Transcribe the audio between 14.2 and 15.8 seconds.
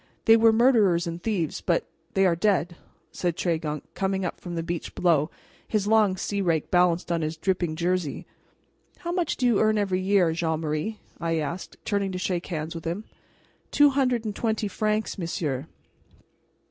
and twenty francs, monsieur."